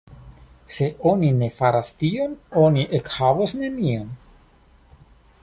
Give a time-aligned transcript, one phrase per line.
[0.75, 4.11] Se oni ne faras tion, oni ekhavos nenion.